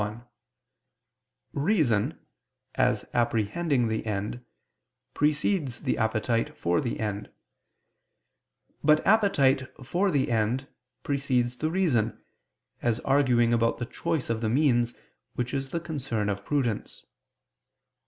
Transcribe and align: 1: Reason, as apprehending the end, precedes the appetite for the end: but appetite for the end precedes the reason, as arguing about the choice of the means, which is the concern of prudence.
1: 0.01 0.25
Reason, 1.53 2.25
as 2.73 3.05
apprehending 3.13 3.87
the 3.87 4.03
end, 4.07 4.43
precedes 5.13 5.81
the 5.81 5.95
appetite 5.95 6.57
for 6.57 6.81
the 6.81 6.99
end: 6.99 7.31
but 8.83 9.05
appetite 9.05 9.61
for 9.85 10.09
the 10.09 10.31
end 10.31 10.67
precedes 11.03 11.55
the 11.57 11.69
reason, 11.69 12.19
as 12.81 12.99
arguing 13.01 13.53
about 13.53 13.77
the 13.77 13.85
choice 13.85 14.31
of 14.31 14.41
the 14.41 14.49
means, 14.49 14.95
which 15.35 15.53
is 15.53 15.69
the 15.69 15.79
concern 15.79 16.29
of 16.29 16.43
prudence. 16.43 17.05